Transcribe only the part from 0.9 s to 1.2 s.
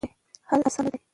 دی.